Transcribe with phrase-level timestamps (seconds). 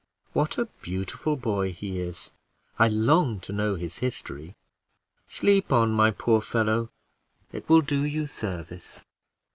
[0.33, 2.31] What a beautiful boy he is!
[2.79, 4.55] I long to know his history.
[5.29, 6.89] Sleep on, my poor fellow!
[7.51, 9.05] it will do you service."